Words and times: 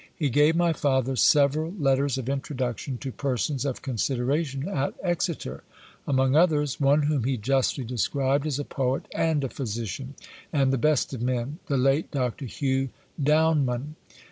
He 0.15 0.31
gave 0.31 0.55
my 0.55 0.73
father 0.73 1.15
several 1.15 1.73
letters 1.77 2.17
of 2.17 2.27
introduction 2.27 2.97
to 2.97 3.11
persons 3.11 3.65
of 3.65 3.83
consideration 3.83 4.67
at 4.67 4.95
Exeter; 5.03 5.63
among 6.07 6.35
others, 6.35 6.79
one 6.79 7.03
whom 7.03 7.23
he 7.23 7.37
justly 7.37 7.83
described 7.83 8.47
as 8.47 8.57
a 8.57 8.63
poet 8.65 9.05
and 9.13 9.43
a 9.43 9.47
physician, 9.49 10.15
and 10.51 10.73
the 10.73 10.79
best 10.79 11.13
of 11.13 11.21
men, 11.21 11.59
the 11.67 11.77
late 11.77 12.09
Dr. 12.09 12.47
Hugh 12.47 12.89
Downman. 13.21 13.93